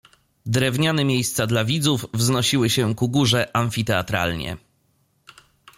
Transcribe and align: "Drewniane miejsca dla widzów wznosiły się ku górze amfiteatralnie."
"Drewniane 0.45 1.05
miejsca 1.05 1.47
dla 1.47 1.65
widzów 1.65 2.05
wznosiły 2.13 2.69
się 2.69 2.95
ku 2.95 3.09
górze 3.09 3.47
amfiteatralnie." 3.57 4.57